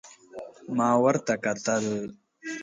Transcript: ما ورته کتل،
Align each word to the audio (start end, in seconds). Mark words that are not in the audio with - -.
ما 0.77 0.89
ورته 1.03 1.33
کتل، 1.43 1.85